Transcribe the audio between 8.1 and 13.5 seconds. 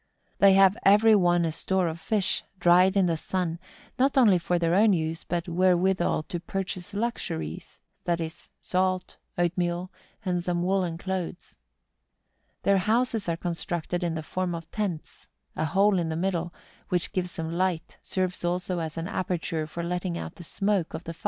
is, salt, oatmeal, and some woollen clothes. Their houses are